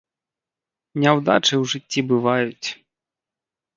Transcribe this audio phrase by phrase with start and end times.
[1.03, 2.67] Няўдачы ў жыцці бываюць.